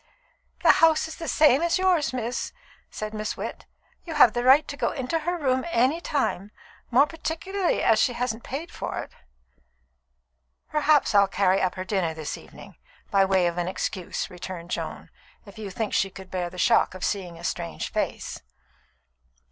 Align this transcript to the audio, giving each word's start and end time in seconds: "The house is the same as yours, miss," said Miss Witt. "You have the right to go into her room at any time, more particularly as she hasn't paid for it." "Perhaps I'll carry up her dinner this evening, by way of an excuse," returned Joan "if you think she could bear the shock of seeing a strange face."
"The 0.63 0.71
house 0.81 1.07
is 1.07 1.17
the 1.17 1.27
same 1.27 1.61
as 1.61 1.77
yours, 1.77 2.11
miss," 2.11 2.53
said 2.89 3.13
Miss 3.13 3.37
Witt. 3.37 3.67
"You 4.03 4.15
have 4.15 4.33
the 4.33 4.43
right 4.43 4.67
to 4.67 4.75
go 4.75 4.89
into 4.91 5.19
her 5.19 5.37
room 5.37 5.63
at 5.63 5.69
any 5.71 6.01
time, 6.01 6.49
more 6.89 7.05
particularly 7.05 7.83
as 7.83 7.99
she 7.99 8.13
hasn't 8.13 8.41
paid 8.43 8.71
for 8.71 8.97
it." 8.97 9.11
"Perhaps 10.71 11.13
I'll 11.13 11.27
carry 11.27 11.61
up 11.61 11.75
her 11.75 11.85
dinner 11.85 12.15
this 12.15 12.35
evening, 12.35 12.77
by 13.11 13.25
way 13.25 13.45
of 13.45 13.59
an 13.59 13.67
excuse," 13.67 14.27
returned 14.31 14.71
Joan 14.71 15.11
"if 15.45 15.59
you 15.59 15.69
think 15.69 15.93
she 15.93 16.09
could 16.09 16.31
bear 16.31 16.49
the 16.49 16.57
shock 16.57 16.95
of 16.95 17.05
seeing 17.05 17.37
a 17.37 17.43
strange 17.43 17.91
face." 17.91 18.41